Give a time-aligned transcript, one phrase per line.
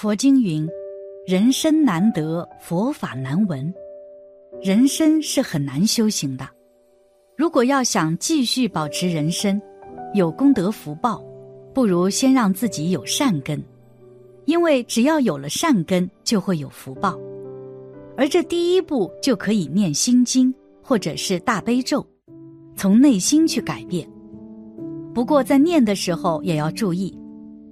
[0.00, 0.64] 佛经云
[1.26, 3.74] ：“人生难得，佛法难闻。”
[4.62, 6.48] 人生是很难修行的。
[7.36, 9.60] 如果要想继续保持人生，
[10.14, 11.20] 有功德福报，
[11.74, 13.60] 不如先让自己有善根，
[14.44, 17.18] 因为只要有了善根，就会有福报。
[18.16, 22.06] 而这第一步就可以念心经或者是大悲咒，
[22.76, 24.08] 从内心去改变。
[25.12, 27.12] 不过在念的时候也要注意。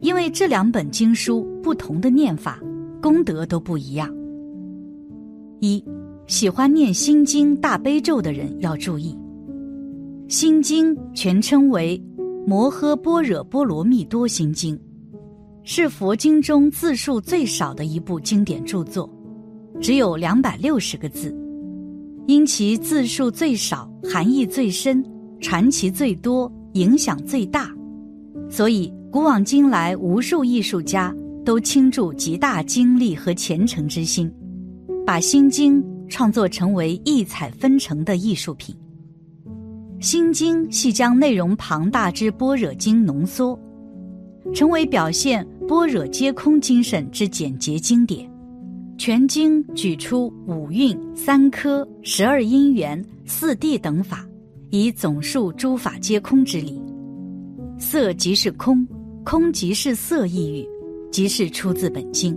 [0.00, 2.60] 因为这两本经书不同的念法，
[3.02, 4.08] 功德都不一样。
[5.60, 5.84] 一
[6.28, 9.16] 喜欢念心经、大悲咒的人要注意，
[10.28, 12.00] 心经全称为
[12.46, 14.76] 《摩诃般若波罗蜜多心经》，
[15.64, 19.10] 是佛经中字数最少的一部经典著作，
[19.80, 21.34] 只有两百六十个字。
[22.28, 25.04] 因其字数最少，含义最深，
[25.40, 27.68] 传奇最多，影响最大，
[28.48, 28.92] 所以。
[29.10, 34.30] 古往今来，无数艺术家都倾注极大精力和虔诚之心，
[35.06, 38.76] 把《心经》创作成为异彩纷呈的艺术品。
[40.04, 43.58] 《心经》系将内容庞大之般若经浓缩，
[44.54, 48.30] 成为表现般若皆空精神之简洁经典。
[48.98, 54.26] 全经举出五蕴、三科、十二因缘、四谛等法，
[54.68, 56.78] 以总述诸法皆空之理。
[57.78, 58.86] 色即是空。
[59.30, 60.66] 空即是色一语，
[61.12, 62.34] 即是出自本经。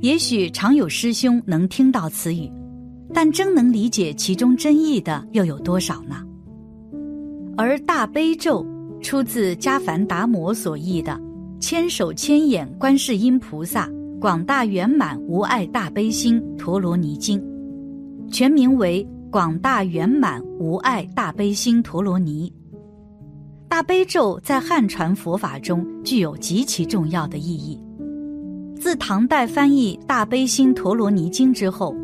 [0.00, 2.50] 也许常有师兄能听到此语，
[3.14, 6.16] 但真能理解其中真意的又有多少呢？
[7.56, 8.66] 而大悲咒
[9.00, 11.12] 出自迦梵达摩所译的
[11.60, 13.88] 《千手千眼观世音菩萨
[14.20, 17.40] 广大圆满无碍大悲心陀罗尼经》，
[18.32, 22.52] 全名为《广大圆满无碍大悲心陀罗尼》。
[23.68, 27.78] 大悲咒在汉传佛法中具有极其重要的意义。
[28.76, 31.94] 自唐代翻译《大悲心陀罗尼经》之后，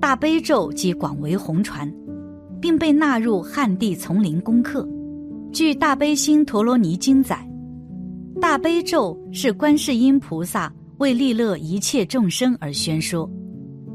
[0.00, 1.90] 大悲咒即广为红传，
[2.60, 4.86] 并被纳入汉地丛林功课。
[5.52, 7.48] 据《大悲心陀罗尼经》载，
[8.40, 13.30] 大悲咒是观世音菩萨为利乐一切众生而宣说，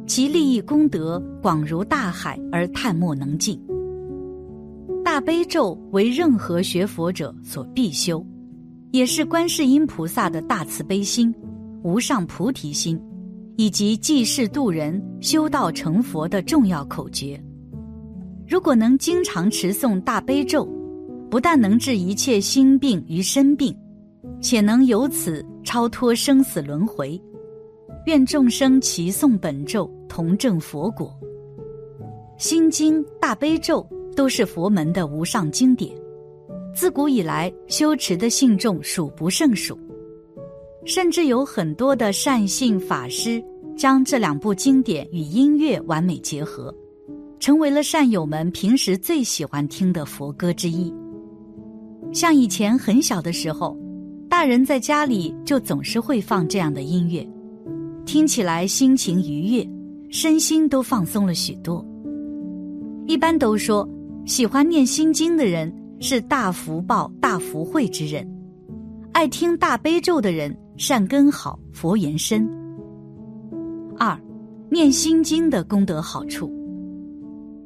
[0.08, 3.62] 其利益功德广如大海而叹莫能尽。
[5.12, 8.24] 大悲咒为任何学佛者所必修，
[8.92, 11.34] 也是观世音菩萨的大慈悲心、
[11.82, 13.02] 无上菩提心，
[13.58, 17.44] 以及济世度人、修道成佛的重要口诀。
[18.48, 20.64] 如果能经常持诵大悲咒，
[21.28, 23.76] 不但能治一切心病与身病，
[24.40, 27.20] 且能由此超脱生死轮回。
[28.06, 31.12] 愿众生齐诵本咒，同证佛果。
[32.38, 33.84] 心经、大悲咒。
[34.20, 35.96] 都是佛门的无上经典，
[36.76, 39.80] 自古以来修持的信众数不胜数，
[40.84, 43.42] 甚至有很多的善信法师
[43.78, 46.76] 将这两部经典与音乐完美结合，
[47.40, 50.94] 成为了善友们平时最喜欢听的佛歌之一。
[52.12, 53.78] 像以前很小的时候，
[54.28, 57.26] 大人在家里就总是会放这样的音乐，
[58.06, 59.66] 听起来心情愉悦，
[60.12, 61.82] 身心都放松了许多。
[63.08, 63.90] 一般都说。
[64.30, 68.24] 喜欢念心经的人是大福报、大福慧之人；
[69.12, 72.48] 爱听大悲咒的人善根好、佛缘深。
[73.98, 74.16] 二，
[74.70, 76.48] 念心经的功德好处，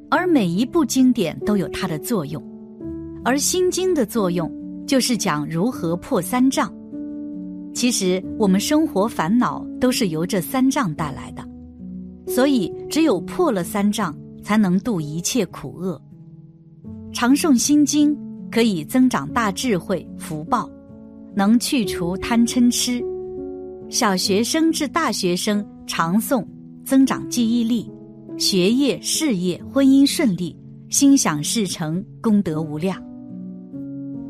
[0.10, 2.42] 而每一部经典都有它的作用，
[3.26, 4.50] 而心经的作用
[4.88, 6.74] 就是讲如何破三障。
[7.74, 11.46] 其实我们生活烦恼都是由这三障带来的，
[12.26, 16.02] 所以只有破了三障，才能度一切苦厄。
[17.14, 18.18] 常诵心经
[18.52, 20.68] 可以增长大智慧福报，
[21.36, 23.02] 能去除贪嗔痴。
[23.88, 26.44] 小学生至大学生常诵，
[26.84, 27.90] 增长记忆力，
[28.36, 30.58] 学业、事业、婚姻顺利，
[30.90, 33.00] 心想事成，功德无量。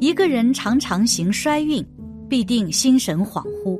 [0.01, 1.83] 一个人常常行衰运，
[2.27, 3.79] 必定心神恍惚。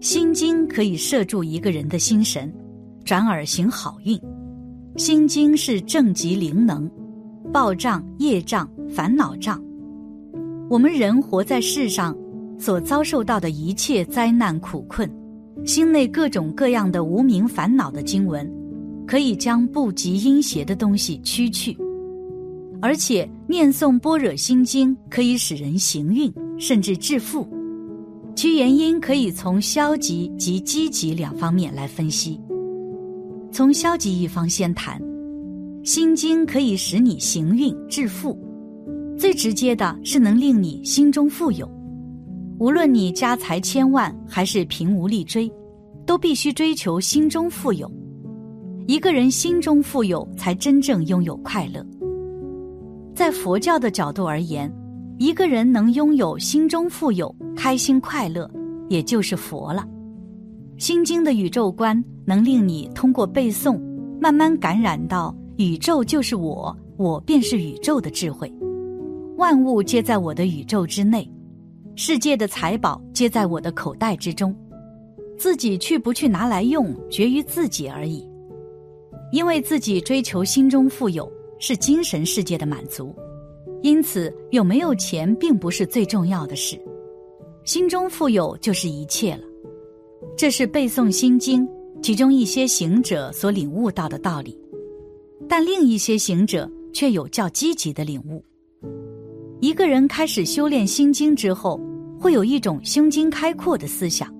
[0.00, 2.52] 心经可以摄住一个人的心神，
[3.04, 4.20] 转而行好运。
[4.96, 6.90] 心经是正极灵能。
[7.52, 9.62] 报障、业障、烦恼障，
[10.68, 12.16] 我们人活在世上，
[12.58, 15.10] 所遭受到的一切灾难苦困，
[15.64, 18.50] 心内各种各样的无名烦恼的经文，
[19.06, 21.76] 可以将不吉阴邪的东西驱去。
[22.82, 27.48] 而且念诵般若心经可以使人行运，甚至致富。
[28.36, 32.38] 其原因可以从消极及积极两方面来分析。
[33.50, 35.02] 从消极一方先谈。
[35.84, 38.38] 心经可以使你行运致富，
[39.16, 41.68] 最直接的是能令你心中富有。
[42.58, 45.50] 无论你家财千万还是贫无力追，
[46.04, 47.90] 都必须追求心中富有。
[48.86, 51.84] 一个人心中富有，才真正拥有快乐。
[53.14, 54.72] 在佛教的角度而言，
[55.18, 58.50] 一个人能拥有心中富有、开心快乐，
[58.88, 59.86] 也就是佛了。
[60.82, 63.80] 《心经》的宇宙观能令你通过背诵，
[64.20, 68.48] 慢慢感染到宇宙就是我，我便是宇宙的智慧。
[69.36, 71.28] 万物皆在我的宇宙之内，
[71.96, 74.54] 世界的财宝皆在我的口袋之中，
[75.36, 78.24] 自己去不去拿来用，决于自己而已。
[79.32, 81.28] 因为自己追求心中富有
[81.58, 83.12] 是精神世界的满足，
[83.82, 86.80] 因此有没有钱并不是最重要的事，
[87.64, 89.42] 心中富有就是一切了。
[90.36, 91.68] 这是背诵心经
[92.00, 94.56] 其中一些行者所领悟到的道理，
[95.48, 98.44] 但另一些行者却有较积极的领悟。
[99.60, 101.80] 一个人开始修炼心经之后，
[102.20, 104.32] 会有一种胸襟开阔的思想。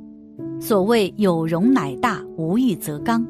[0.61, 3.27] 所谓有容乃大，无欲则刚。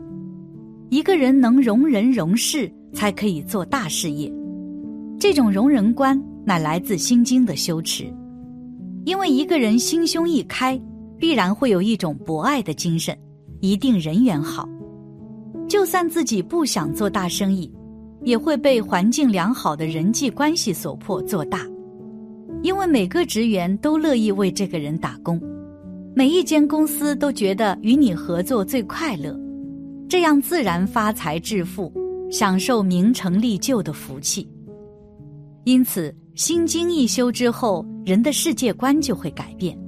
[0.90, 4.32] 一个人能容人容事，才可以做大事业。
[5.18, 8.12] 这种容人观乃来自心经的修持，
[9.04, 10.80] 因为一个人心胸一开。
[11.20, 13.18] 必然会有一种博爱的精神，
[13.58, 14.68] 一定人缘好。
[15.68, 17.70] 就算自己不想做大生意，
[18.22, 21.66] 也会被环境良好的人际关系所迫做大。
[22.62, 25.40] 因为每个职员都乐意为这个人打工，
[26.14, 29.38] 每一间公司都觉得与你合作最快乐，
[30.08, 31.92] 这样自然发财致富，
[32.30, 34.48] 享受名成利就的福气。
[35.64, 39.78] 因此，心经一修之后，人的世界观就会改变。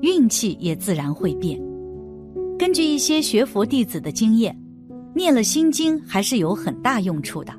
[0.00, 1.60] 运气也自然会变。
[2.58, 4.56] 根据一些学佛弟子的经验，
[5.16, 7.50] 念了心经还是有很大用处的。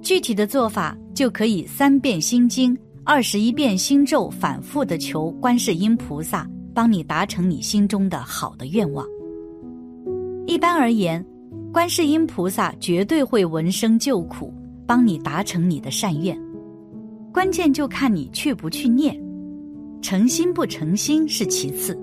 [0.00, 2.74] 具体的做法就可以三遍心经、
[3.04, 9.04] 二十一遍心咒，反复的求观世音菩萨帮你达成你心中的好的愿望。
[10.46, 11.22] 一般而言，
[11.70, 14.50] 观世音菩萨绝对会闻声救苦，
[14.86, 16.34] 帮你达成你的善愿。
[17.30, 19.14] 关键就看你去不去念。
[20.00, 21.94] 诚心不诚心是其次，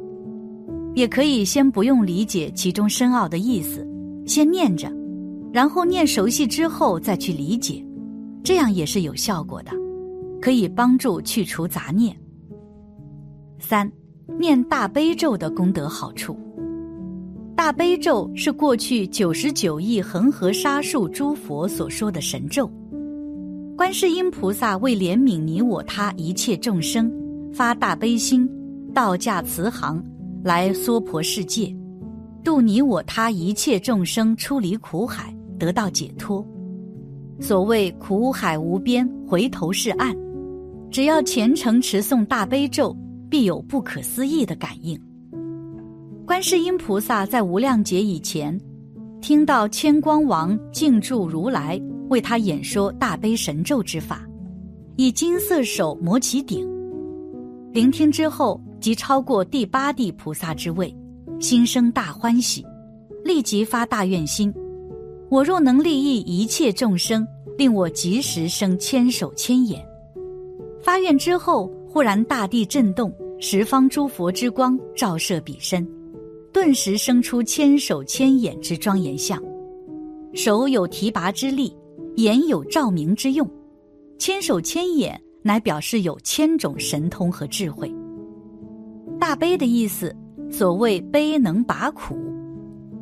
[0.94, 3.84] 也可以先不用理解其中深奥的意思，
[4.28, 4.92] 先念着，
[5.52, 7.84] 然后念熟悉之后再去理解，
[8.44, 9.72] 这样也是有效果的，
[10.42, 12.16] 可以帮助去除杂念。
[13.58, 13.90] 三，
[14.38, 16.38] 念大悲咒的功德好处。
[17.56, 22.70] 大悲咒是过去九十九亿恒河沙数诸佛所说的神咒，
[23.76, 27.12] 观世音菩萨为怜悯你我他一切众生。
[27.54, 28.48] 发大悲心，
[28.94, 30.04] 道驾慈航，
[30.44, 31.76] 来娑婆世界，
[32.44, 36.46] 度你我他一切众生出离苦海，得到解脱。
[37.40, 40.16] 所谓苦海无边，回头是岸。
[40.90, 42.96] 只要虔诚持诵大悲咒，
[43.30, 45.00] 必有不可思议的感应。
[46.26, 48.60] 观世音菩萨在无量劫以前，
[49.22, 51.80] 听到千光王敬住如来
[52.10, 54.26] 为他演说大悲神咒之法，
[54.96, 56.68] 以金色手摩其顶。
[57.74, 60.96] 聆听之后，即超过第八地菩萨之位，
[61.40, 62.66] 心生大欢喜，
[63.24, 64.54] 立即发大愿心：
[65.30, 67.26] 我若能利益一切众生，
[67.58, 69.86] 令我即时生千手千眼。
[70.82, 75.88] 发愿之后，忽然大地震动，十方诸佛之光照射彼身，
[76.52, 79.42] 顿时生出千手千眼之庄严相，
[80.34, 81.76] 手有提拔之力，
[82.16, 83.50] 眼有照明之用，
[84.18, 85.20] 千手千眼。
[85.44, 87.90] 乃表示有千种神通和智慧。
[89.18, 90.14] 大悲的意思，
[90.50, 92.18] 所谓悲能拔苦，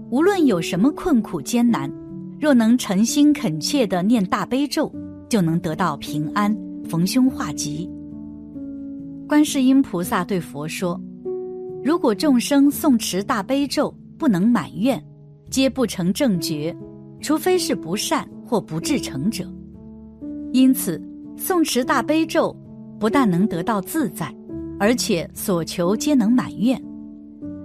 [0.10, 1.92] 无论有什么困苦艰难，
[2.40, 4.92] 若能诚心恳切的念大悲咒，
[5.30, 7.90] 就能得到平安，逢凶化吉。
[9.28, 11.00] 观世音菩萨对佛说
[11.84, 15.04] ：“如果众生诵持大悲咒不能满愿，
[15.50, 16.76] 皆不成正觉，
[17.22, 19.52] 除非是不善或不至诚者。
[20.52, 21.02] 因此。”
[21.38, 22.56] 诵持大悲咒，
[22.98, 24.34] 不但能得到自在，
[24.80, 26.82] 而且所求皆能满愿，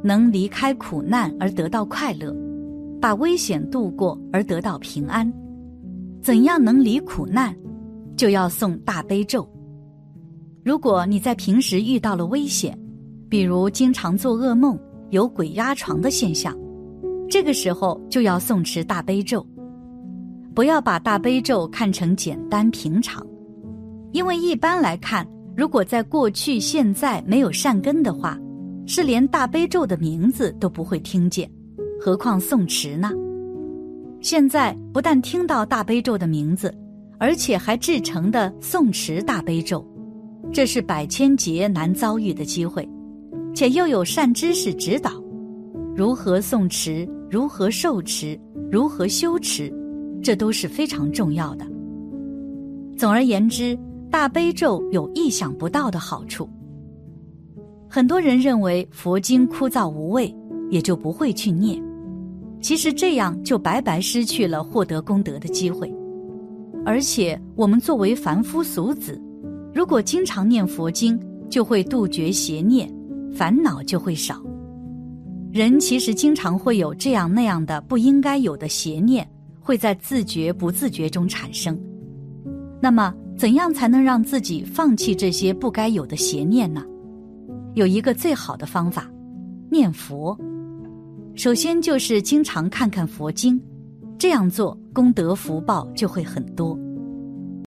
[0.02, 2.34] 能离开苦难而得到快乐，
[3.00, 5.30] 把危险度过而得到平安。
[6.22, 7.54] 怎样能离苦难？
[8.16, 9.48] 就要诵大悲咒。
[10.62, 12.78] 如果你在平时遇到了危险，
[13.28, 14.78] 比如经常做噩梦、
[15.08, 16.54] 有鬼压床的现象，
[17.28, 19.44] 这个时候就要诵持大悲咒。
[20.54, 23.26] 不要把大悲咒看成简单平常。
[24.12, 25.26] 因为一般来看，
[25.56, 28.38] 如果在过去、现在没有善根的话，
[28.92, 31.48] 是连大悲咒的名字都不会听见，
[32.00, 33.08] 何况诵持呢？
[34.20, 36.76] 现在不但听到大悲咒的名字，
[37.16, 39.86] 而且还制成的诵持大悲咒，
[40.52, 42.84] 这是百千劫难遭遇的机会，
[43.54, 45.12] 且又有善知识指导，
[45.94, 48.36] 如何诵持，如何受持，
[48.72, 49.72] 如何修持，
[50.20, 51.64] 这都是非常重要的。
[52.98, 53.78] 总而言之，
[54.10, 56.50] 大悲咒有意想不到的好处。
[57.92, 60.32] 很多人认为佛经枯燥无味，
[60.70, 61.82] 也就不会去念。
[62.60, 65.92] 其实这样就白白失去了获得功德的机会。
[66.86, 69.20] 而且我们作为凡夫俗子，
[69.74, 71.18] 如果经常念佛经，
[71.48, 72.88] 就会杜绝邪念，
[73.34, 74.40] 烦恼就会少。
[75.50, 79.28] 人其实经常会有这样那样的不应该有的邪念，
[79.58, 81.76] 会在自觉不自觉中产生。
[82.80, 86.84] 那么，怎样才能让自己放弃这些不该有的邪念呢？
[87.74, 89.08] 有一个最好的方法，
[89.70, 90.36] 念佛。
[91.34, 93.60] 首先就是经常看看佛经，
[94.18, 96.78] 这样做功德福报就会很多。